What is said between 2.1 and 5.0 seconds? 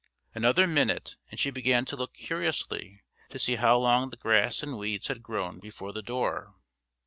curiously to see how long the grass and